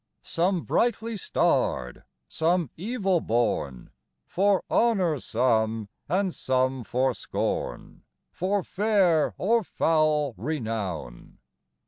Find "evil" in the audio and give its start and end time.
2.75-3.19